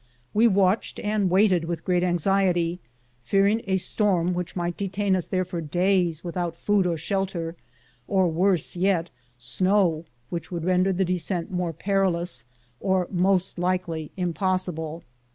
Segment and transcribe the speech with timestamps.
[0.33, 2.79] We watched and waited with great anxiety,
[3.21, 7.55] fearing a storm which might detain us there for days without food or shelter,
[8.07, 12.45] or, worse yet, snow, which would render the descent more perilous,
[12.79, 15.03] or most likely impossible.